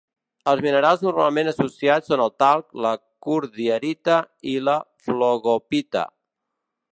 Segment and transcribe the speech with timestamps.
[0.51, 2.95] Els minerals normalment associats són el talc, la
[3.27, 4.17] cordierita
[4.55, 6.07] i la flogopita.